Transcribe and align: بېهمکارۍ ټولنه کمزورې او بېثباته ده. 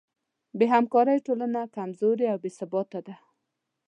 بېهمکارۍ 0.59 1.17
ټولنه 1.27 1.61
کمزورې 1.75 2.25
او 2.33 2.37
بېثباته 2.43 2.99
ده. 3.07 3.15